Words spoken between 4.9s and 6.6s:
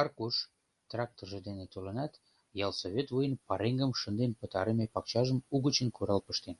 пакчажым угыч курал пыштен.